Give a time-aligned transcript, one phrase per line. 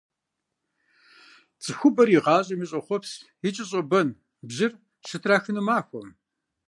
[1.61, 3.11] ЦӀыхубэр игъащӀэми щӀохъуэпс
[3.47, 4.07] икӀи щӀобэн
[4.47, 4.71] бжьыр
[5.07, 6.07] щытрахыну махуэм.